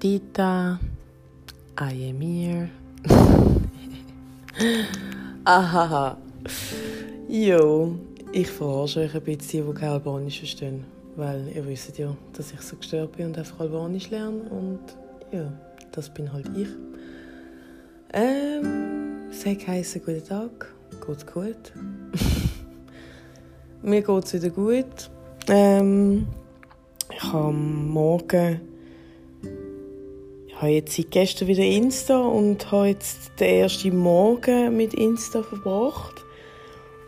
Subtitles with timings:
[0.00, 0.20] Am
[2.20, 2.70] here.
[5.44, 6.16] Ahaha.
[7.28, 7.96] Jo,
[8.30, 10.84] ich verarsche euch ein bisschen, die kein Albanisch verstehen.
[11.16, 14.42] Weil ihr wisst ja, dass ich so gestört bin und einfach Albanisch lerne.
[14.50, 14.78] Und
[15.32, 15.52] ja,
[15.90, 16.68] das bin halt ich.
[18.12, 20.72] Ähm, sag heißen guten Tag.
[21.04, 21.72] Geht's gut?
[23.82, 25.10] Mir geht's wieder gut.
[25.48, 26.28] Ähm,
[27.10, 28.67] ich habe morgen
[30.60, 36.24] habe jetzt seit gestern wieder Insta und habe jetzt den ersten Morgen mit Insta verbracht.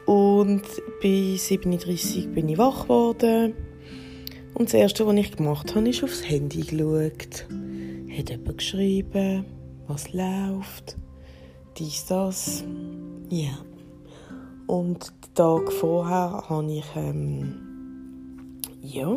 [0.06, 0.62] Und
[1.02, 3.54] bei 37 bin ich wach geworden.
[4.54, 7.46] Und das Erste, was ich gemacht habe, ist aufs Handy geschaut.
[8.16, 9.44] Hat jemand geschrieben,
[9.86, 10.96] was läuft,
[11.76, 12.64] dies, das.
[13.30, 13.58] Ja.
[14.66, 19.16] Und den Tag vorher habe ich, ähm, ja,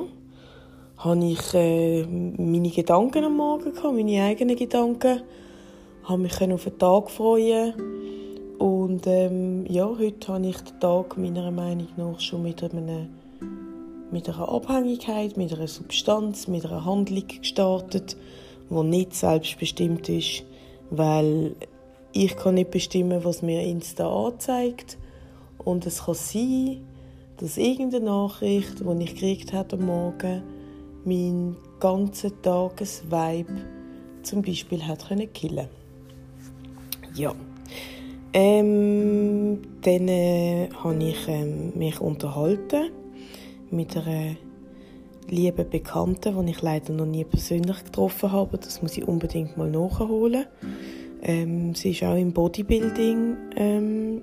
[1.03, 5.21] habe ich äh, meine Gedanken am Morgen gehabt, meine eigenen Gedanken,
[6.04, 7.73] habe mich auf den Tag freuen
[8.57, 13.07] und ähm, ja, heute habe ich den Tag meiner Meinung nach schon mit einer,
[14.12, 18.15] mit einer Abhängigkeit, mit einer Substanz, mit einer Handlung gestartet,
[18.70, 20.46] die nicht selbstbestimmt ist,
[20.90, 21.57] weil
[22.13, 24.98] ich kann nicht bestimmen, was mir Insta anzeigt.
[25.57, 26.81] Und es kann sein,
[27.37, 30.43] dass irgendeine Nachricht, die ich gekriegt habe am Morgen,
[31.05, 33.54] meinen ganzen Tagesvibe
[34.23, 35.68] zum Beispiel hat können killen.
[37.15, 37.34] Ja.
[38.34, 42.90] Ähm, dann äh, habe ich ähm, mich unterhalten
[43.70, 44.35] mit einer
[45.29, 48.57] lieben Bekannten, die ich leider noch nie persönlich getroffen habe.
[48.57, 50.46] Das muss ich unbedingt mal nachholen.
[51.21, 54.21] Ähm, sie ist auch im Bodybuilding ähm,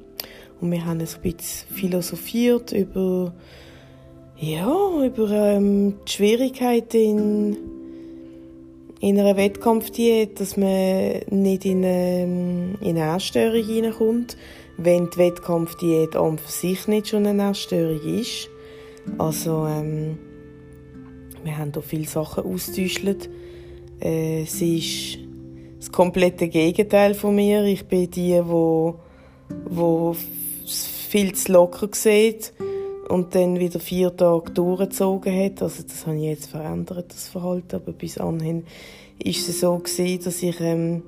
[0.61, 3.33] und wir haben ein bisschen philosophiert über
[4.41, 7.56] ja, über ähm, die Schwierigkeiten in,
[9.00, 14.39] in einer Wettkampfdiät, dass man nicht in eine, ähm, in eine Essstörung hineinkommt,
[14.79, 18.48] wenn die Wettkampfdiät an für sich nicht schon eine Essstörung ist.
[19.18, 20.18] Also, ähm,
[21.45, 23.29] wir haben hier viele Sachen austauscht.
[24.00, 25.18] Äh, sie ist
[25.80, 27.64] das komplette Gegenteil von mir.
[27.64, 29.00] Ich bin die, wo,
[29.67, 30.17] wo
[31.11, 32.55] viel zu locker sieht
[33.11, 35.63] und dann wieder vier Tage durchgezogen hat.
[35.63, 38.65] Also das habe ich jetzt verändert, das Verhalten, aber bis anhin
[39.19, 41.03] ist es so gewesen, dass ich ähm,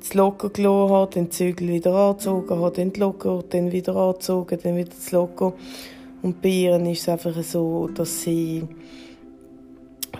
[0.00, 4.76] das Locker gelassen habe, den Zügel wieder angezogen habe, dann Locker, dann wieder angezogen, dann
[4.76, 5.52] wieder das Locker.
[6.22, 8.64] Und bei ihr ist es einfach so, dass sie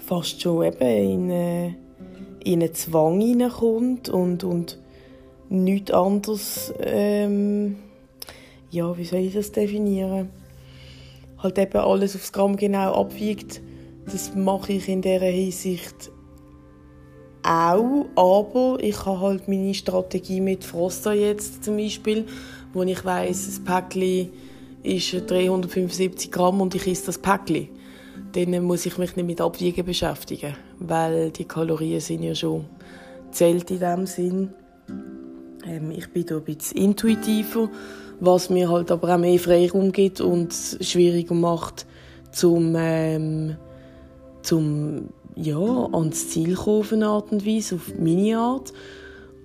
[0.05, 1.67] fast schon eben in, äh,
[2.45, 4.79] in einen Zwang hineinkommt und, und
[5.49, 7.77] nichts anderes, ähm,
[8.71, 10.29] ja, wie soll ich das definieren?
[11.39, 13.61] Halt eben alles aufs Gramm genau abwiegt.
[14.11, 16.11] Das mache ich in dieser Hinsicht
[17.43, 22.27] auch, aber ich habe halt meine Strategie mit Froster jetzt zum Beispiel,
[22.73, 24.31] wo ich weiß, das Päckchen
[24.83, 27.69] ist 375 Gramm und ich esse das Päckchen.
[28.33, 32.67] Dann muss ich mich nicht mit Abwiegen beschäftigen, weil die Kalorien sind ja schon
[33.31, 34.51] zählt in dem Sinn.
[35.67, 37.69] Ähm, ich bin da ein bisschen intuitiver
[38.21, 41.87] was mir halt aber auch mehr Freiraum gibt und schwieriger macht,
[42.33, 43.57] zum, ähm,
[44.43, 48.73] zum ja, ans Ziel kommen auf eine Art und Weise, auf meine Art.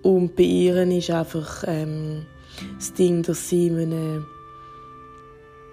[0.01, 2.25] Und bei ihr ist einfach ähm,
[2.77, 4.25] das Ding, dass sie in einem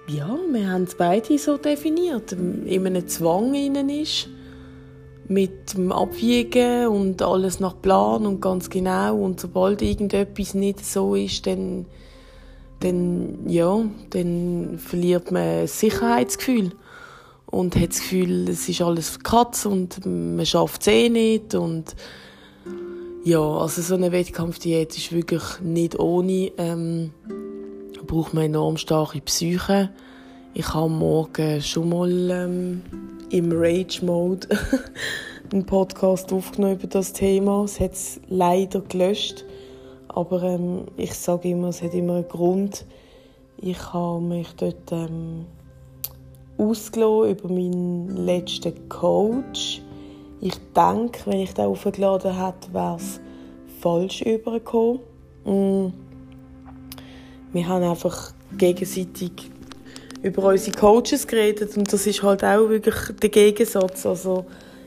[0.08, 4.28] ja, wir haben es beide so definiert, in einem Zwang innen ist,
[5.28, 11.14] mit dem Abwiegen und alles nach Plan und ganz genau und sobald irgendetwas nicht so
[11.14, 11.84] ist, dann
[12.80, 16.72] dann, ja, dann verliert man das Sicherheitsgefühl
[17.46, 21.94] und hat das Gefühl, es ist alles verkratzt und man schafft es eh nicht und
[23.24, 27.12] ja, also so eine Wettkampfdiät ist wirklich nicht ohne, ähm,
[28.06, 29.90] braucht man enorm starke Psyche.
[30.54, 32.82] Ich habe morgen schon mal ähm,
[33.30, 34.48] im Rage-Mode
[35.52, 37.64] einen Podcast aufgenommen über das Thema.
[37.64, 39.44] Es hat es leider gelöscht.
[40.08, 42.84] Aber ähm, ich sage immer, es hat immer einen Grund.
[43.60, 45.46] Ich habe mich dort ähm,
[46.58, 49.82] über meinen letzten Coach.
[50.40, 53.20] Ich denke, wenn ich den aufgeladen hätte, wäre es
[53.80, 55.00] falsch übergekommen.
[55.44, 55.92] Mm.
[57.52, 59.50] Wir haben einfach gegenseitig
[60.22, 64.04] über unsere Coaches geredet und das ist halt auch wirklich der Gegensatz.
[64.04, 64.44] Also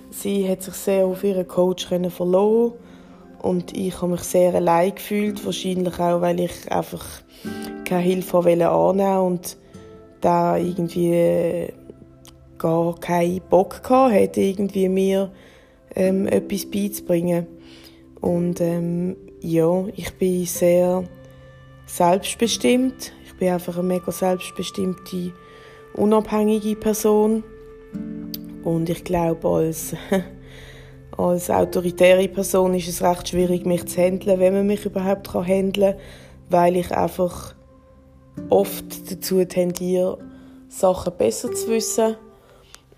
[0.10, 2.74] sie hat sich sehr auf ihren Coach verloren
[3.42, 7.04] und ich habe mich sehr allein gefühlt, wahrscheinlich auch, weil ich einfach
[7.86, 9.58] keine Hilfe annehmen und
[10.22, 11.74] da irgendwie
[12.58, 15.32] gar keinen Bock hatte, irgendwie mir
[15.96, 17.48] ähm, etwas beizubringen.
[18.22, 21.04] Und ähm, ja, ich bin sehr
[21.88, 23.12] selbstbestimmt.
[23.26, 25.34] Ich bin einfach eine mega selbstbestimmte,
[25.96, 27.44] unabhängige Person.
[28.64, 29.96] Und ich glaube, als,
[31.18, 35.94] als autoritäre Person ist es recht schwierig, mich zu handeln, wenn man mich überhaupt handeln
[35.94, 36.02] kann,
[36.50, 37.54] weil ich einfach
[38.50, 40.18] oft dazu tendiere,
[40.70, 42.16] Sachen besser zu wissen.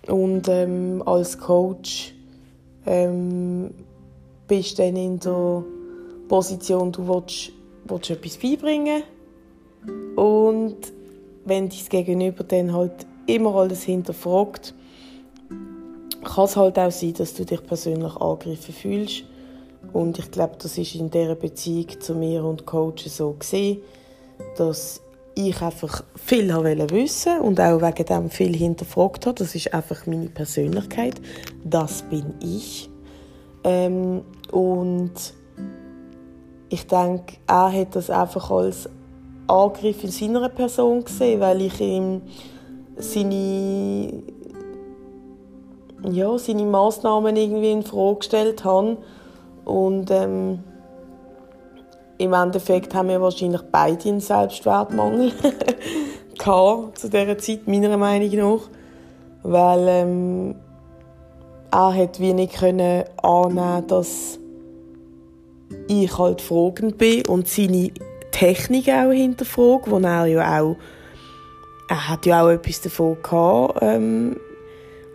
[0.07, 2.13] Und ähm, als Coach
[2.85, 3.71] ähm,
[4.47, 5.63] bist du dann in der
[6.27, 7.51] Position, du willst,
[7.85, 9.03] willst etwas beibringen
[10.15, 10.77] und
[11.45, 14.73] wenn dein Gegenüber dann halt immer alles hinterfragt,
[16.33, 19.23] kann es halt auch sein, dass du dich persönlich angegriffen fühlst.
[19.91, 23.81] Und ich glaube, das ist in dieser Beziehung zu mir und Coach so gesehen,
[24.57, 25.01] dass
[25.35, 26.49] ich einfach viel
[26.91, 29.35] wissen und auch wegen dem viel hinterfragt habe.
[29.35, 31.15] Das ist einfach meine Persönlichkeit.
[31.63, 32.89] Das bin ich.
[33.63, 34.21] Ähm,
[34.51, 35.13] und
[36.69, 38.89] ich denke, er hat das einfach als
[39.47, 42.21] Angriff in seiner Person gesehen, weil ich ihm
[42.97, 44.23] seine,
[46.09, 48.97] ja, seine Massnahmen irgendwie in Frage gestellt habe.
[49.65, 50.59] Und ähm,
[52.17, 55.31] im Endeffekt haben wir wahrscheinlich beide einen Selbstwertmangel
[56.37, 58.69] zu dieser Zeit, meiner Meinung nach.
[59.43, 60.55] Weil ähm,
[61.71, 64.39] er hat wie nicht können annehmen, dass
[65.87, 67.91] ich halt fragend bin und seine
[68.31, 70.75] Technik auch hinterfragt, wo er ja auch
[71.89, 74.37] er hat ja auch etwas davon gehabt ähm,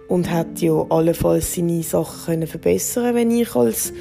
[0.08, 3.92] und hat ja allenfalls seine Sachen können verbessern wenn ich als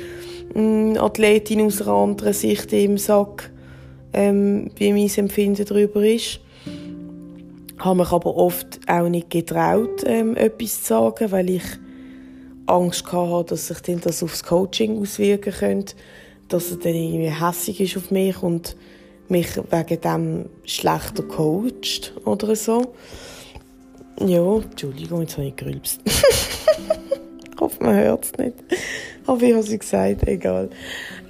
[0.56, 3.52] ähm, Athletin aus einer anderen Sicht im Sack
[4.14, 6.40] ähm, wie mein Empfinden darüber ist
[7.78, 11.64] habe mich aber oft auch nicht getraut ähm, etwas zu sagen weil ich
[12.68, 15.96] Angst hatte, dass sich dann das aufs Coaching auswirken könnte,
[16.50, 18.76] dass er dann irgendwie hässig ist auf mich und
[19.30, 22.94] mich wegen dem schlechter coacht oder so.
[24.20, 26.02] Ja, Entschuldigung, jetzt habe ich gerülpst.
[26.06, 28.56] ich hoffe, man hört es nicht.
[29.26, 30.70] Aber ich habe es gesagt, egal.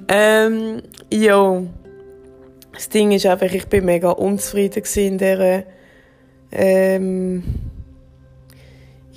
[0.08, 0.82] Ähm,
[1.12, 1.64] ja,
[2.74, 5.64] das Ding ist einfach, ich bin mega unzufrieden in dieser
[6.52, 7.44] ähm,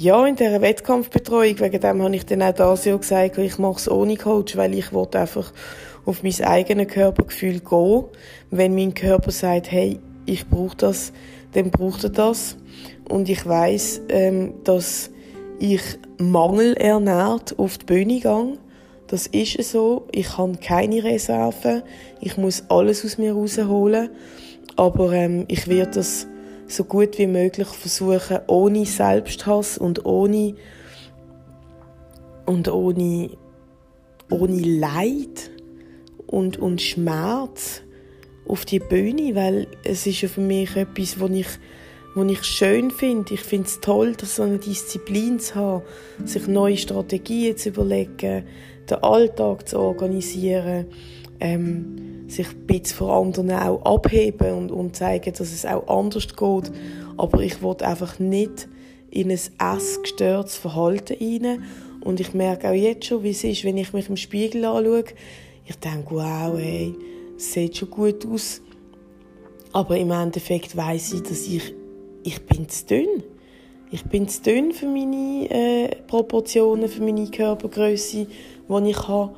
[0.00, 3.76] ja, in dieser Wettkampfbetreuung, wegen dem habe ich dann auch das Jahr gesagt, ich mache
[3.76, 5.52] es ohne Coach, weil ich wollte einfach
[6.06, 8.05] auf mein eigenes Körpergefühl gehen.
[8.50, 11.12] Wenn mein Körper sagt, hey, ich brauche das,
[11.52, 12.56] dann braucht er das.
[13.10, 15.10] Und ich weiß, ähm, dass
[15.58, 15.82] ich
[16.18, 18.58] mangelernährt auf die Bühne gehe.
[19.08, 20.06] Das ist so.
[20.12, 21.82] Ich habe keine Reserven.
[22.20, 24.10] Ich muss alles aus mir rausholen.
[24.76, 26.28] Aber ähm, ich werde das
[26.68, 30.54] so gut wie möglich versuchen, ohne Selbsthass und ohne
[32.46, 33.30] und ohne,
[34.30, 35.50] ohne Leid
[36.26, 37.82] und, und Schmerz
[38.46, 41.48] auf die Bühne, weil es ist ja für mich etwas, was ich,
[42.14, 43.34] was ich schön finde.
[43.34, 45.82] Ich finde es toll, dass so eine Disziplin zu haben,
[46.24, 48.44] sich neue Strategien zu überlegen,
[48.88, 50.86] den Alltag zu organisieren,
[51.38, 56.28] ähm, sich ein bisschen von anderen auch abheben und, und zeigen, dass es auch anders
[56.28, 56.72] geht.
[57.16, 58.68] Aber ich will einfach nicht
[59.10, 61.64] in ein essgestörtes Verhalten rein.
[62.00, 65.05] Und ich merke auch jetzt schon, wie es ist, wenn ich mich im Spiegel anschaue.
[65.67, 66.94] Ich denke, wow, hey,
[67.36, 68.62] sieht schon gut aus.
[69.72, 71.74] Aber im Endeffekt weiß ich, dass ich,
[72.22, 73.22] ich bin zu dünn.
[73.91, 78.27] Ich bin zu dünn für meine äh, Proportionen, für meine Körpergröße,
[78.69, 79.34] die ich habe.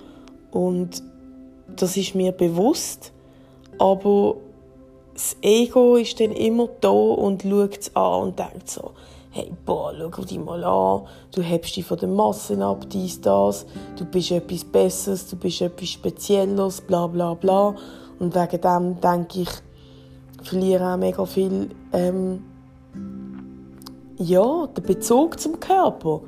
[0.50, 1.02] Und
[1.74, 3.12] das ist mir bewusst,
[3.78, 4.36] aber
[5.14, 8.92] das Ego ist dann immer da und schaut es an und denkt so,
[9.30, 13.64] hey, boah, schau dich mal an, du hebst dich von den Massen ab, dies, das,
[13.96, 17.74] du bist etwas Besseres, du bist etwas Spezielles, bla bla bla.
[18.18, 19.48] Und wegen dem denke ich,
[20.42, 22.44] verliere auch mega viel, ähm,
[24.22, 26.22] ja, den Bezug zum Körper.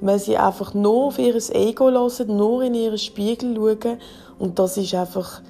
[0.00, 3.98] Weil sie einfach nur auf ihr Ego hören, nur in ihren Spiegel schauen
[4.38, 5.42] und das ist einfach,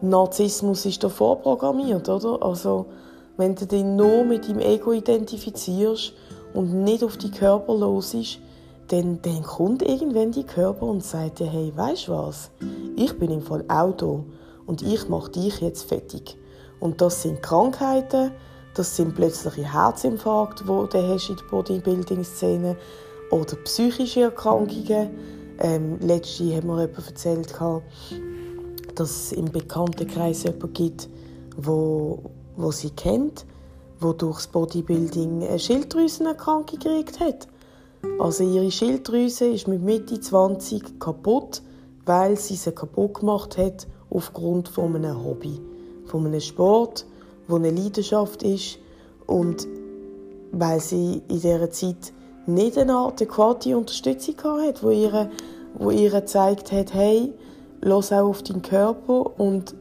[0.00, 2.42] Narzissmus ist da vorprogrammiert, oder?
[2.42, 2.86] Also,
[3.36, 6.12] wenn du dich nur mit deinem Ego identifizierst
[6.54, 8.38] und nicht auf die Körper los ist,
[8.88, 12.50] dann, dann kommt irgendwann die Körper und sagt dir, hey, weißt du was?
[12.96, 14.24] Ich bin im Fall auch da
[14.66, 16.38] und ich mache dich jetzt fertig.
[16.80, 18.32] Und das sind Krankheiten,
[18.74, 22.76] das sind plötzliche Herzinfarkte, die du hast in der Bodybuilding-Szene
[23.30, 25.10] oder psychische Erkrankungen.
[25.58, 27.54] Ähm, letzte hat mir jemand erzählt,
[28.94, 31.08] dass es im Bekanntenkreis jemanden gibt,
[31.56, 33.44] wo, wo sie kennt,
[34.00, 37.48] wo durchs Bodybuilding eine Schilddrüsenerkrankung gekriegt hat.
[38.18, 41.62] Also ihre Schilddrüse ist mit Mitte 20 kaputt,
[42.06, 45.60] weil sie sie kaputt gemacht hat aufgrund von einem Hobby,
[46.06, 47.06] von einem Sport,
[47.48, 48.78] wo eine Leidenschaft ist
[49.26, 49.66] und
[50.52, 52.12] weil sie in dieser Zeit
[52.46, 55.30] nicht eine adäquate Unterstützung hatte, wo ihr,
[55.74, 57.34] wo ihr gezeigt hat, hey,
[57.80, 59.74] los auch auf deinen Körper und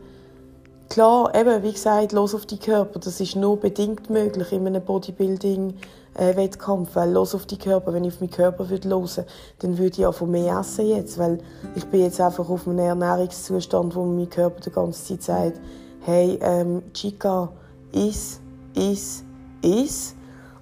[0.89, 4.83] klar, eben, wie gesagt, los auf deinen Körper, das ist nur bedingt möglich in einem
[4.83, 9.25] Bodybuilding-Wettkampf, weil los auf deinen Körper, wenn ich auf meinen Körper würde hören,
[9.59, 11.39] dann würde ich auch von mehr essen jetzt, weil
[11.75, 15.62] ich bin jetzt einfach auf einem Ernährungszustand, wo mein Körper die ganze Zeit sagt,
[16.07, 17.49] hey, ähm, Chica,
[17.91, 18.39] iss,
[18.73, 19.25] iss,
[19.61, 20.15] iss,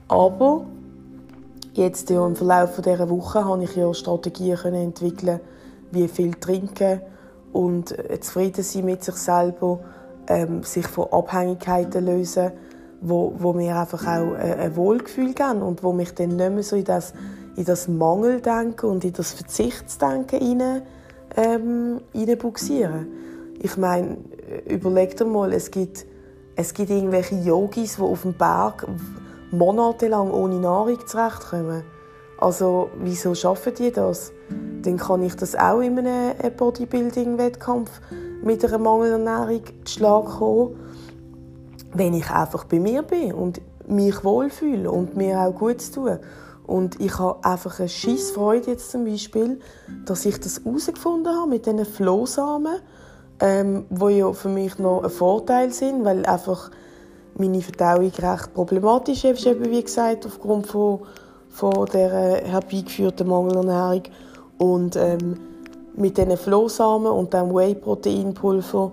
[0.07, 0.65] aber
[1.73, 5.39] jetzt ja, im Verlauf dieser Woche habe ich ja Strategien entwickeln,
[5.91, 6.99] wie viel trinken
[7.53, 9.81] und äh, zufrieden sein mit sich selber,
[10.27, 12.51] ähm, sich von Abhängigkeiten lösen,
[13.01, 16.63] wo, wo mir einfach auch äh, ein Wohlgefühl geben und wo mich dann nicht mehr
[16.63, 17.13] so in das,
[17.55, 20.81] in das Mangeldenken und in das Verzichtsdenken hinein,
[21.37, 23.07] ähm, hineinbuxieren.
[23.61, 24.34] Ich meine, äh,
[24.67, 26.05] überleg dir mal, es gibt,
[26.55, 28.87] es gibt irgendwelche Yogis, die auf dem Berg
[29.51, 31.83] monatelang ohne Nahrung zurechtkommen.
[32.37, 34.31] Also, wieso schaffen die das?
[34.81, 37.89] Dann kann ich das auch in einem Bodybuilding-Wettkampf
[38.43, 40.75] mit einer Mangelernährung zu Schlag kommen,
[41.93, 46.19] wenn ich einfach bei mir bin und mich wohlfühle und mir auch gut tue.
[46.67, 49.59] Und ich habe einfach eine Schissfreude jetzt zum Beispiel,
[50.05, 52.79] dass ich das herausgefunden habe mit diesen Flohsamen,
[53.39, 56.71] ähm, wo ja für mich noch ein Vorteil sind, weil einfach
[57.37, 61.01] meine Verdauung recht problematisch ist, eben wie gesagt, aufgrund von,
[61.49, 64.03] von der herbeigeführten Mangelernährung.
[64.57, 65.37] Und ähm,
[65.95, 68.91] mit diesen Flohsamen und dem Whey-Proteinpulver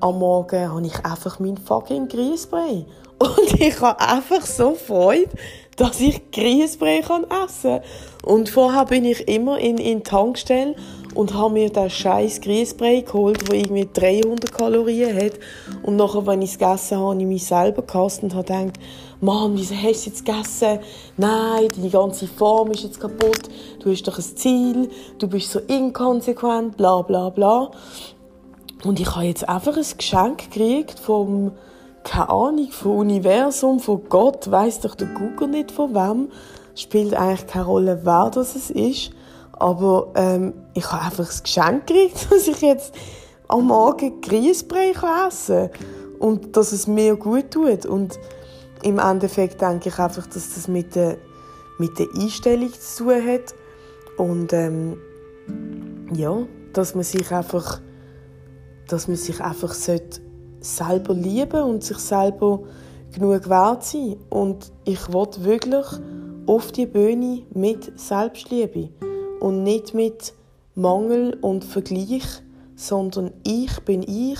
[0.00, 2.86] am Morgen habe ich einfach meinen fucking Grießbrei.
[3.18, 5.30] Und ich habe einfach so Freude,
[5.76, 7.82] dass ich Grießbrei essen kann.
[8.24, 10.74] Und vorher bin ich immer in, in die Tankstelle
[11.14, 15.32] und habe mir den scheiß Grießbrei geholt, der irgendwie 300 Kalorien hat.
[15.82, 18.78] Und nachher, wenn ich es gegessen habe, habe ich mich selber gehasst und habe gedacht,
[19.20, 20.78] Mann, wieso hast du jetzt gegessen?
[21.16, 23.50] Nein, deine ganze Form ist jetzt kaputt.
[23.80, 24.88] Du hast doch ein Ziel.
[25.18, 27.70] Du bist so inkonsequent, bla bla bla.
[28.84, 31.52] Und ich habe jetzt einfach ein Geschenk gekriegt vom,
[32.02, 36.28] keine Ahnung, vom Universum, von Gott, weiss doch der Google nicht von wem.
[36.74, 39.10] Spielt eigentlich keine Rolle, wer das ist.
[39.60, 42.94] Aber ähm, ich habe einfach ein Geschenk gekriegt, dass ich jetzt
[43.46, 44.94] am Morgen Grießbrei
[45.28, 45.86] essen kann.
[46.18, 47.86] Und dass es mir gut tut.
[47.86, 48.18] Und
[48.82, 51.18] im Endeffekt denke ich einfach, dass das mit der,
[51.78, 53.54] mit der Einstellung zu tun hat.
[54.16, 54.98] Und ähm,
[56.12, 56.38] ja,
[56.72, 57.80] dass man sich einfach,
[58.88, 62.60] dass man sich einfach selber lieben und sich selber
[63.12, 64.16] genug wert sein.
[64.30, 65.86] Und ich will wirklich
[66.46, 68.88] auf die Bühne mit Selbstliebe
[69.40, 70.34] und nicht mit
[70.74, 72.42] Mangel und Vergleich,
[72.76, 74.38] sondern ich bin ich,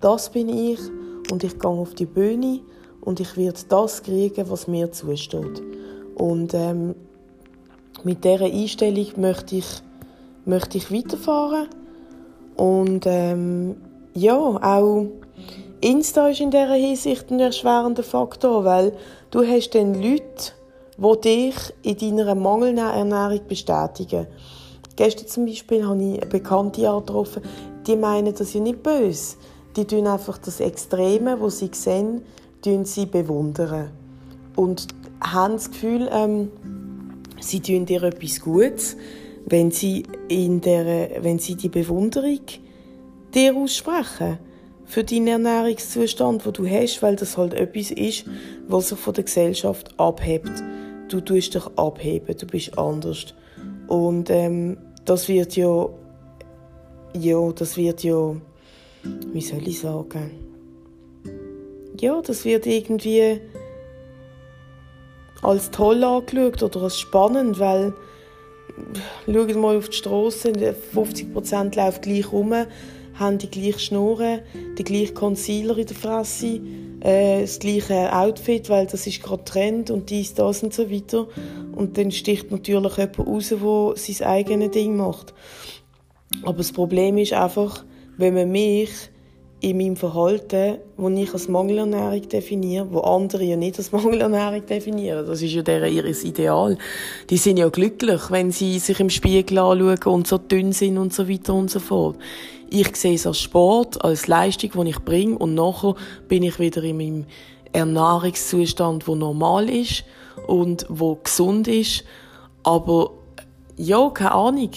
[0.00, 0.78] das bin ich
[1.30, 2.60] und ich gehe auf die Bühne
[3.00, 5.62] und ich werde das kriegen, was mir zusteht.
[6.14, 6.94] Und ähm,
[8.04, 9.82] mit dieser Einstellung möchte ich,
[10.44, 11.68] möchte ich weiterfahren
[12.56, 13.76] und ähm,
[14.14, 15.06] ja, auch
[15.80, 18.92] Insta ist in dieser Hinsicht ein erschwerender Faktor, weil
[19.30, 20.52] du hast dann Leute,
[20.96, 24.26] die dich in deiner mangelnden Ernährung bestätigen.
[24.96, 27.42] Gestern zum Beispiel habe ich eine Bekannte getroffen,
[27.86, 29.36] die meinen das ja nicht böse.
[29.76, 32.22] Die tun einfach das Extreme, wo sie sehen,
[32.62, 33.90] tun sie bewundern.
[34.54, 34.88] Und
[35.22, 36.50] haben das Gefühl, ähm,
[37.40, 38.96] sie tun dir etwas Gutes,
[39.46, 42.40] wenn sie, in der, wenn sie die Bewunderung
[43.34, 44.38] dir aussprechen
[44.84, 48.26] für deinen Ernährungszustand, wo du hast, weil das halt etwas ist,
[48.68, 50.62] was sich von der Gesellschaft abhebt
[51.12, 53.34] du tust dich abheben, du bist anders.
[53.88, 55.88] Und ähm, das wird ja,
[57.14, 58.34] ja, das wird ja,
[59.32, 60.30] wie soll ich sagen,
[62.00, 63.40] ja, das wird irgendwie
[65.42, 67.92] als toll angeschaut oder als spannend, weil
[69.26, 70.52] schaut mal auf die Straße,
[70.94, 72.54] 50% läuft gleich rum,
[73.14, 74.40] haben die gleiche Schnurren,
[74.78, 76.60] die gleiche Concealer in der Fresse,
[77.02, 81.26] äh, das gleiche Outfit, weil das ist gerade Trend und dies, das und so weiter.
[81.74, 85.34] Und dann sticht natürlich jemand raus, der sein eigenes Ding macht.
[86.42, 87.84] Aber das Problem ist einfach,
[88.16, 88.90] wenn man mich
[89.60, 95.24] in meinem Verhalten, wo ich als Mangelernährung definiere, wo andere ja nicht als Mangelernährung definieren.
[95.24, 96.76] Das ist ja deren ihres Ideal.
[97.30, 101.14] Die sind ja glücklich, wenn sie sich im Spiegel anschauen und so dünn sind und
[101.14, 102.16] so weiter und so fort.
[102.74, 105.94] Ich sehe es als Sport, als Leistung, die ich bringe und nachher
[106.26, 107.26] bin ich wieder in meinem
[107.70, 110.04] Ernährungszustand, wo normal ist
[110.46, 112.04] und wo gesund ist.
[112.62, 113.10] Aber
[113.76, 114.70] ja, keine Ahnung.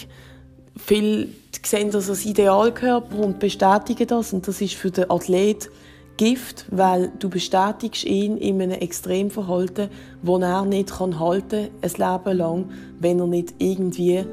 [0.75, 1.29] Viele
[1.63, 4.33] sehen das als Idealkörper und bestätigen das.
[4.33, 5.69] Und das ist für den Athlet
[6.17, 9.89] Gift, weil du bestätigst ihn in einem Extremverhalten,
[10.21, 14.25] das er nicht halten kann, ein Leben lang, wenn er nicht irgendwie,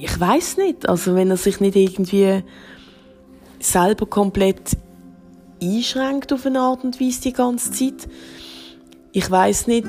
[0.00, 2.42] ich weiß nicht, also wenn er sich nicht irgendwie
[3.60, 4.76] selber komplett
[5.62, 8.08] einschränkt auf eine Art und Weise die ganze Zeit.
[9.12, 9.88] Ich weiß nicht,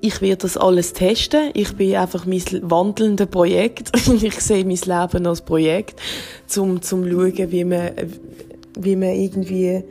[0.00, 1.50] ich werde das alles testen.
[1.54, 3.90] Ich bin einfach mein wandelndes Projekt.
[4.22, 6.00] ich sehe mein Leben als Projekt,
[6.56, 7.90] um zu schauen, wie man,
[8.78, 9.82] wie man irgendwie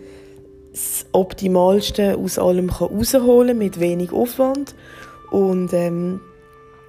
[0.71, 4.75] das Optimalste aus allem herausholen kann, mit wenig Aufwand.
[5.31, 6.19] Und ähm,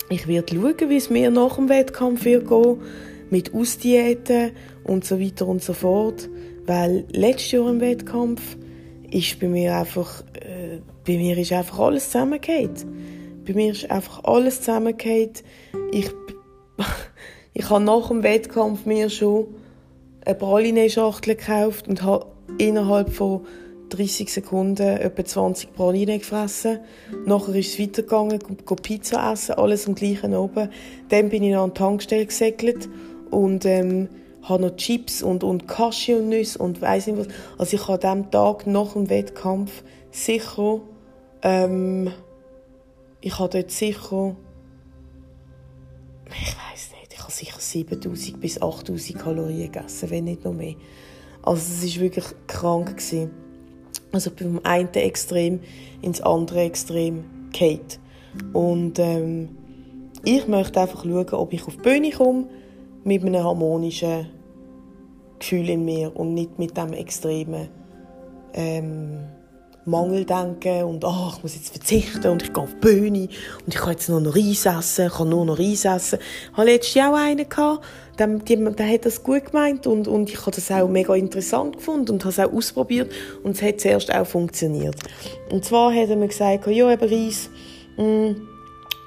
[0.09, 2.79] ich werde schauen, wie es mir nach dem Wettkampf wird gehen,
[3.31, 4.53] mit Ausdiäten
[4.85, 6.29] und so weiter und so fort.
[6.67, 8.57] Weil letztes Jahr im Wettkampf
[9.11, 12.75] ist bei mir einfach, äh, bei mir ist einfach alles zusammengefallen.
[13.47, 15.31] Bei mir ist einfach alles zusammengefallen.
[15.93, 16.11] Ich,
[17.55, 19.47] ich habe nach dem Wettkampf mir schon
[20.25, 22.27] eine Praline-Schachtel gekauft und habe
[22.59, 23.47] innerhalb von
[23.91, 26.81] 30 Sekunden etwa 20 Praline gefressen.
[27.25, 28.41] Nachher ist es weitergegangen,
[28.83, 30.71] Pizza essen, alles am gleichen oben.
[31.09, 32.89] Dann bin ich an die Tankstelle gesegelt
[33.31, 34.09] und ähm,
[34.43, 37.29] habe noch Chips und, und Cashewnüsse und weiss nicht was.
[37.59, 40.81] Also ich habe an diesem Tag nach dem Wettkampf sicher,
[41.43, 42.11] ähm,
[43.21, 44.37] ich habe dort sicher,
[46.31, 50.75] ich weiß nicht, ich habe sicher 7000 bis 8000 Kalorien gegessen, wenn nicht noch mehr.
[51.43, 52.97] Also es war wirklich krank.
[52.97, 53.46] Gewesen.
[54.13, 55.61] Also vom einen Extrem
[56.03, 57.99] ins andere Extrem geht.
[58.53, 59.49] Und ähm,
[60.25, 62.47] ich möchte einfach schauen, ob ich auf die Bühne komme
[63.05, 64.29] mit einem harmonischen
[65.39, 67.69] Gefühl in mir und nicht mit dem extremen
[68.55, 69.19] ähm,
[69.85, 73.29] Mangeldenken und oh, ich muss jetzt verzichten und ich gehe auf die Bühne
[73.65, 76.19] und ich kann jetzt nur noch Reis essen, ich kann nur noch Reis essen.
[76.51, 77.49] Ich hatte letztes Jahr auch einen,
[78.19, 82.13] der, der hat das gut gemeint und, und ich habe das auch mega interessant gefunden
[82.13, 84.97] und habe es auch ausprobiert und es hat zuerst auch funktioniert.
[85.51, 87.51] Und zwar hat er mir gesagt, ja, eben Reis,
[87.97, 88.33] mm,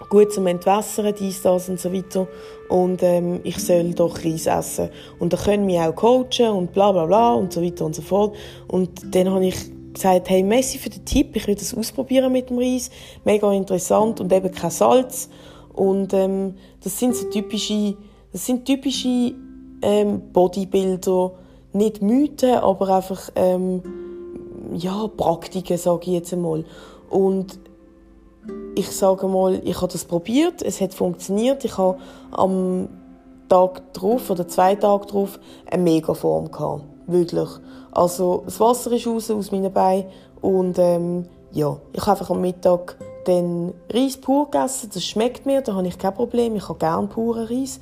[0.09, 2.27] gut zum Entwässern, dies, das und so weiter.
[2.67, 4.89] Und ähm, ich soll doch Reis essen.
[5.19, 8.01] Und da können mich auch coachen und bla bla bla und so weiter und so
[8.01, 8.35] fort.
[8.67, 9.55] Und dann habe ich
[9.93, 12.89] gesagt, hey, Messi für den Tipp, ich will das ausprobieren mit dem Reis.
[13.25, 15.29] Mega interessant und eben kein Salz.
[15.73, 17.95] Und ähm, das sind so typische,
[18.31, 19.33] das sind typische
[19.81, 21.31] ähm, Bodybuilder,
[21.73, 23.81] nicht Mythen, aber einfach ähm,
[24.73, 26.65] ja, Praktiken, sage ich jetzt einmal.
[27.09, 27.59] Und
[28.75, 31.65] ich sage mal, ich habe das probiert, es hat funktioniert.
[31.65, 31.97] Ich habe
[32.31, 32.87] am
[33.47, 35.39] Tag drauf oder zwei Tage drauf
[35.69, 36.83] eine Megaform gehabt.
[37.07, 37.49] Wirklich.
[37.91, 40.05] Also, das Wasser ist raus aus meinen Beinen
[40.41, 44.91] und, ähm, ja, ich habe einfach am Mittag den Reis pur gegessen.
[44.93, 46.55] Das schmeckt mir, da habe ich kein Problem.
[46.55, 47.79] Ich habe gerne puren Reis.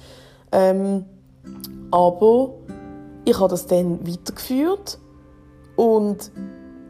[0.52, 1.06] Ähm,
[1.92, 2.54] aber
[3.26, 5.00] ich habe das dann weitergeführt
[5.76, 6.32] und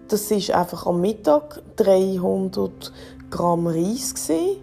[0.07, 2.91] das ist einfach am Mittag 300
[3.29, 4.57] Gramm Reis gewesen.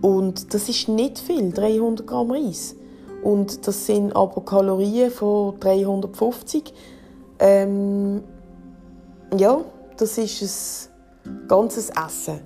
[0.00, 2.74] und das ist nicht viel, 300 Gramm Reis.
[3.22, 6.74] Und das sind aber Kalorien von 350.
[7.38, 8.22] Ähm,
[9.36, 9.60] ja,
[9.96, 10.90] das ist
[11.24, 12.40] ein ganzes Essen.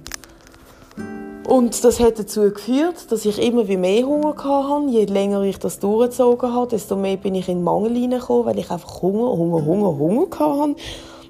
[1.47, 4.91] Und das hat dazu geführt, dass ich immer wie mehr Hunger hatte.
[4.91, 8.59] Je länger ich das durchgezogen habe, desto mehr bin ich in den Mangel hineingekommen, weil
[8.59, 10.75] ich einfach Hunger, Hunger, Hunger, Hunger hatte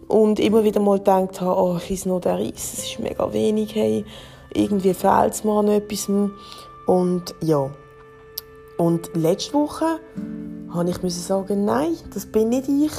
[0.08, 3.30] und immer wieder mal gedacht habe, oh, ich esse noch den Reis, es ist mega
[3.32, 4.04] wenig, hey,
[4.54, 6.08] irgendwie fehlt es mir an etwas.
[6.86, 7.70] Und ja.
[8.78, 10.00] Und letzte Woche
[10.70, 12.92] habe ich sagen, nein, das bin nicht ich.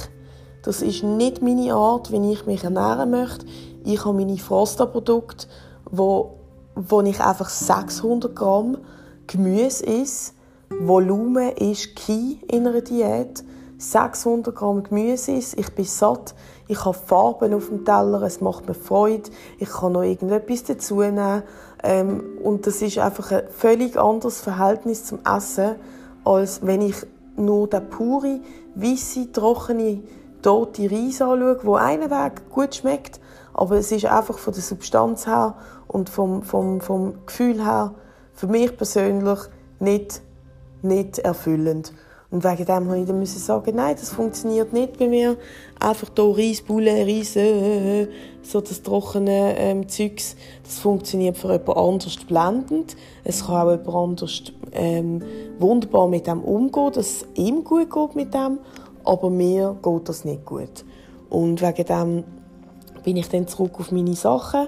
[0.63, 3.45] Das ist nicht meine Art, wie ich mich ernähren möchte.
[3.85, 5.47] Ich habe meine Frosta-Produkte,
[5.89, 6.36] wo,
[6.77, 8.77] wo ich einfach 600 Gramm
[9.25, 10.33] Gemüse esse.
[10.79, 13.43] Volumen ist Key in einer Diät.
[13.79, 15.57] 600 Gramm Gemüse ist.
[15.57, 16.35] Ich bin satt.
[16.67, 18.21] Ich habe Farben auf dem Teller.
[18.21, 19.29] Es macht mir Freude.
[19.59, 21.43] Ich kann noch irgendetwas dazu nehmen.
[21.83, 25.75] Ähm, und das ist einfach ein völlig anderes Verhältnis zum Essen,
[26.23, 26.95] als wenn ich
[27.35, 28.39] nur den pure,
[28.75, 30.01] weisse, trockene,
[30.41, 33.19] tote Reis anschaue, wo einen Weg gut schmeckt,
[33.53, 35.55] aber es ist einfach von der Substanz her
[35.87, 37.95] und vom, vom, vom Gefühl her
[38.33, 39.39] für mich persönlich
[39.79, 40.21] nicht,
[40.81, 41.93] nicht erfüllend.
[42.29, 45.37] Und wegen dem musste ich dann sagen, nein, das funktioniert nicht bei mir.
[45.79, 48.07] Einfach hier Reis, Bulle, Reis, äh,
[48.41, 50.35] so das trockene ähm, Zeugs.
[50.63, 52.97] Das funktioniert für jemand anders blendend.
[53.23, 55.21] Es kann auch jemand anders ähm,
[55.57, 58.59] wunderbar mit dem umgehen, dass es ihm gut geht mit dem.
[59.05, 60.83] Aber mir geht das nicht gut.
[61.29, 62.23] Und wegen dem
[63.07, 64.67] bin ich dann zurück auf meine Sachen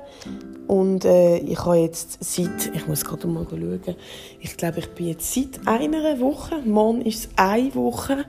[0.65, 3.81] und äh, ich habe jetzt seit, ich muss gerade mal schauen,
[4.39, 8.23] ich glaube, ich bin jetzt seit einer Woche, morgen ist es eine Woche,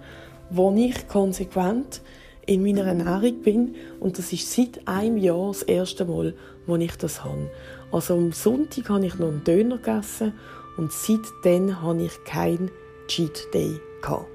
[0.50, 2.00] wo ich konsequent
[2.44, 6.34] in meiner Ernährung bin und das ist seit einem Jahr das erste Mal,
[6.66, 7.48] wo ich das habe.
[7.92, 10.32] Also am Sonntag habe ich noch einen Döner gegessen
[10.76, 12.72] und seitdem habe ich keinen
[13.06, 14.26] Cheat Day gehabt.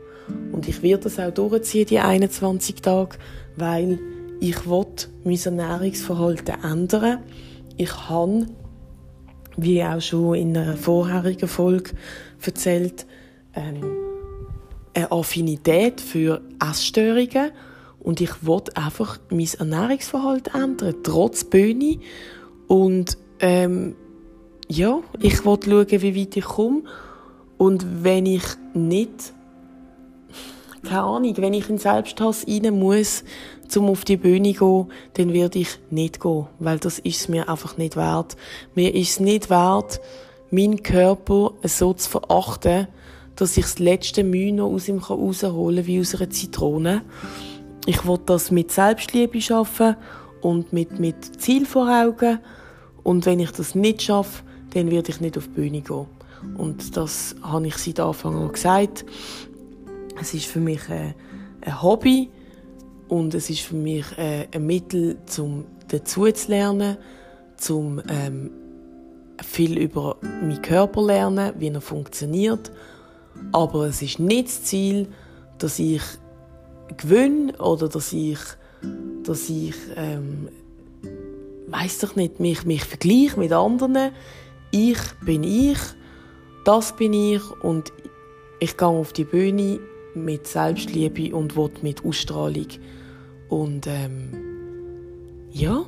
[0.54, 3.18] Und ich werde das auch durchziehen, die 21 Tage,
[3.58, 4.00] weil
[4.40, 4.86] ich will
[5.24, 7.20] mein Ernährungsverhalten ändern.
[7.78, 8.48] Ich habe,
[9.58, 11.92] wie auch schon in einer vorherigen Folge
[12.46, 13.06] erzählt,
[13.54, 13.82] ähm,
[14.94, 17.52] eine Affinität für Essstörungen.
[18.00, 22.00] Und ich will einfach mein Ernährungsverhalten ändern, trotz Bühne.
[22.68, 23.96] Und ähm,
[24.68, 26.84] ja, ich will schauen, wie weit ich komme.
[27.58, 28.44] Und wenn ich
[28.74, 29.34] nicht
[30.86, 33.24] keine Ahnung, wenn ich in Selbsthass rein muss,
[33.76, 37.50] um auf die Bühne zu gehen, dann werde ich nicht gehen, weil das ist mir
[37.50, 38.36] einfach nicht wert.
[38.76, 40.00] Mir ist es nicht wert,
[40.52, 42.88] meinen Körper so zu verachten,
[43.36, 47.02] dass ich das letzte Mühe noch aus ihm rausholen kann, wie aus einer Zitrone.
[47.86, 49.96] Ich will das mit Selbstliebe schaffen
[50.42, 52.40] und mit, mit Ziel vor Augen.
[53.04, 56.08] Und wenn ich das nicht schaffe, dann werde ich nicht auf die Bühne gehen.
[56.58, 59.06] Und das habe ich seit Anfang an gesagt.
[60.20, 61.14] Es ist für mich ein,
[61.62, 62.30] ein Hobby
[63.08, 66.98] und es ist für mich ein, ein Mittel, um dazu zu lernen,
[67.70, 68.52] um ähm,
[69.44, 72.72] viel über meinen Körper zu lernen, wie er funktioniert.
[73.52, 75.08] Aber es ist nicht das Ziel,
[75.58, 76.02] dass ich
[76.98, 78.40] gewinne oder dass ich,
[79.24, 80.50] dass ich ähm,
[81.68, 84.12] weiß doch nicht, mich, mich vergleiche mit anderen.
[84.72, 85.80] Ich bin ich,
[86.64, 87.92] das bin ich und
[88.60, 89.80] ich gehe auf die Bühne
[90.16, 92.68] mit Selbstliebe und will mit Ausstrahlung
[93.50, 94.30] und ähm,
[95.52, 95.86] ja,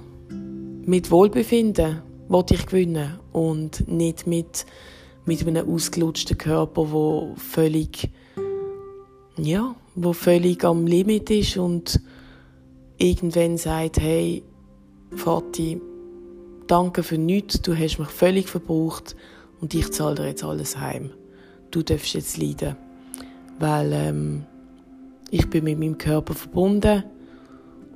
[0.85, 4.65] mit Wohlbefinden wollte ich gewinnen und nicht mit,
[5.25, 8.09] mit einem ausgelutschten Körper, wo völlig,
[9.37, 11.99] ja, wo völlig am Limit ist und
[12.97, 14.43] irgendwann sagt, hey,
[15.11, 15.81] Vati,
[16.67, 19.15] danke für nichts, du hast mich völlig verbraucht
[19.61, 21.11] und ich zahle dir jetzt alles heim.
[21.71, 22.77] Du darfst jetzt leiden
[23.59, 24.45] weil ähm,
[25.31, 27.03] ich bin mit meinem Körper verbunden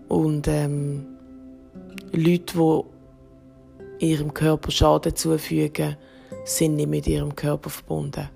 [0.08, 1.06] und ähm,
[2.12, 2.54] Leute,
[4.00, 5.96] die ihrem Körper Schaden zufügen,
[6.44, 8.30] sind nicht mit ihrem Körper verbunden,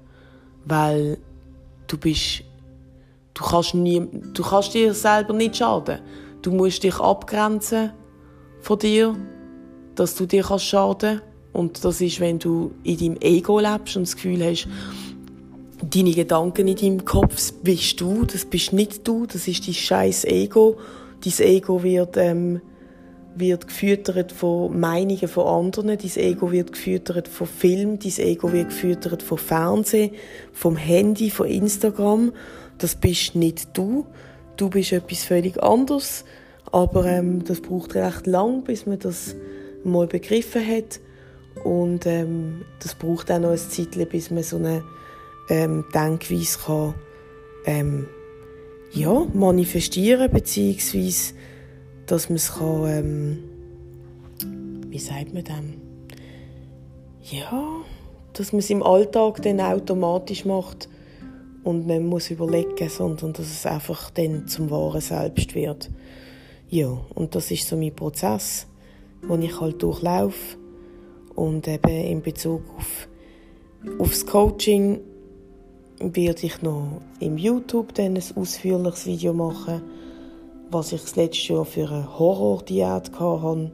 [0.65, 1.17] weil
[1.87, 2.43] du bist,
[3.33, 5.99] du kannst nie, du kannst dir selber nicht schaden.
[6.41, 7.91] Du musst dich abgrenzen
[8.61, 9.15] von dir,
[9.95, 14.03] dass du dir kannst schaden und das ist, wenn du in deinem Ego lebst und
[14.03, 14.67] das Gefühl hast,
[15.81, 20.25] deine Gedanken in deinem Kopf bist du, das bist nicht du, das ist dein scheiß
[20.25, 20.77] Ego.
[21.23, 22.61] Dein Ego wird, ähm,
[23.35, 28.69] wird gefüttert von Meinungen von anderen, dein Ego wird gefüttert von Film, dein Ego wird
[28.69, 30.11] gefüttert von Fernsehen,
[30.53, 32.31] vom Handy, von Instagram.
[32.77, 34.05] Das bist nicht du.
[34.57, 36.25] Du bist etwas völlig anderes.
[36.71, 39.35] Aber ähm, das braucht recht lang, bis man das
[39.83, 40.99] mal begriffen hat.
[41.63, 44.83] Und ähm, das braucht auch noch ein Zeit, bis man so eine
[45.49, 46.93] ähm, Denkweise kann
[47.65, 48.07] ähm,
[48.91, 51.33] ja, manifestieren beziehungsweise
[52.05, 53.43] dass man es kann, ähm,
[54.89, 55.81] wie sagt man dem?
[57.23, 57.67] Ja,
[58.33, 60.87] dass man es im Alltag dann automatisch macht
[61.63, 65.89] und nicht muss überlegen, sondern dass es einfach dann zum wahren Selbst wird.
[66.69, 68.67] Ja, und das ist so mein Prozess,
[69.27, 70.57] den ich halt durchlaufe
[71.33, 73.07] und eben in Bezug auf
[73.99, 74.99] aufs Coaching
[75.99, 79.81] werde ich noch im YouTube dann ein ausführliches Video machen,
[80.69, 83.71] was ich das letzte Jahr für eine Horror-Diät hatte.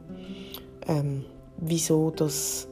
[0.86, 1.24] Ähm,
[1.58, 2.68] wieso das,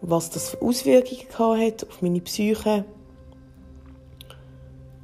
[0.00, 2.84] was das für Auswirkungen hat auf meine Psyche.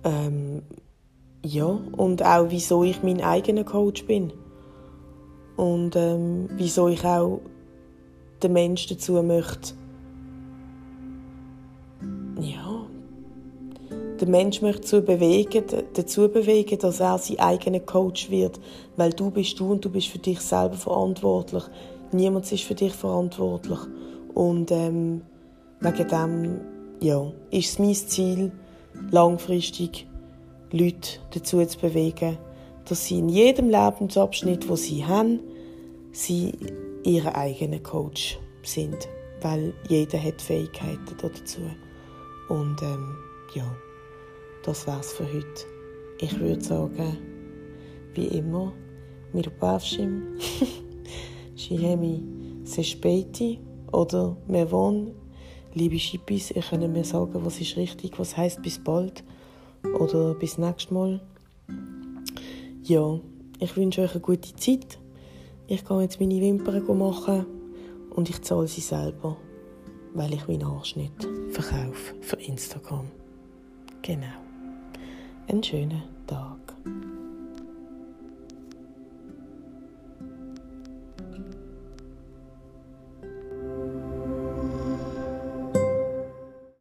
[0.05, 0.63] Ähm,
[1.45, 4.33] ja, und auch wieso ich mein eigener Coach bin.
[5.57, 7.41] Und ähm, wieso ich auch
[8.43, 9.75] den Menschen dazu möchte,
[12.41, 12.78] ja,
[14.21, 18.61] den Menschen möchte dazu bewegen, dazu bewegen, dass er sein eigener Coach wird,
[18.97, 21.65] weil du bist du und du bist für dich selber verantwortlich.
[22.13, 23.79] Niemand ist für dich verantwortlich.
[24.35, 25.23] Und ähm,
[25.81, 26.61] wegen dem
[27.01, 28.53] ja, ist es mein Ziel,
[29.11, 30.07] langfristig
[30.73, 32.39] Leute dazu zu bewegen,
[32.89, 35.41] dass sie in jedem Lebensabschnitt, wo sie haben,
[36.13, 36.53] sie
[37.05, 39.09] ihren eigenen Coach sind,
[39.41, 41.61] weil jeder hat Fähigkeiten dazu.
[42.49, 43.17] Und ähm,
[43.55, 43.65] ja,
[44.69, 45.65] das war's für heute.
[46.21, 47.17] Ich würde sagen,
[48.13, 48.75] wie immer,
[49.33, 50.37] mi rupavšim,
[51.57, 52.23] Shihemi
[52.65, 53.61] Sespeti
[53.93, 55.15] oder Mevon,
[55.73, 59.25] liebe Schippis, ihr könnt mir sagen, was ist richtig, was heißt bis bald
[59.99, 61.23] oder bis nächstes Mal.
[62.83, 63.19] Ja,
[63.61, 64.99] ich wünsche euch eine gute Zeit.
[65.67, 67.47] Ich gehe jetzt meine Wimpern machen
[68.11, 69.39] und ich zahle sie selber,
[70.13, 73.07] weil ich meinen Haarschnitt verkaufe für Instagram.
[74.03, 74.48] Genau.
[75.49, 76.59] Einen schönen Tag.